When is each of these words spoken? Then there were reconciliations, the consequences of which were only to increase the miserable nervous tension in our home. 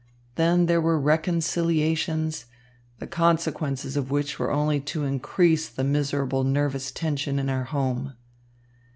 Then 0.33 0.65
there 0.65 0.81
were 0.81 0.99
reconciliations, 0.99 2.45
the 2.97 3.05
consequences 3.05 3.95
of 3.95 4.09
which 4.09 4.39
were 4.39 4.49
only 4.49 4.79
to 4.79 5.03
increase 5.05 5.69
the 5.69 5.83
miserable 5.83 6.43
nervous 6.43 6.91
tension 6.91 7.37
in 7.37 7.51
our 7.51 7.65
home. 7.65 8.15